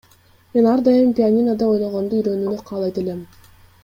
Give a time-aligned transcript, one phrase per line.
[0.51, 3.21] Мен ар дайым пианинодо ойногонду үйрөнүүнү каалайт элем.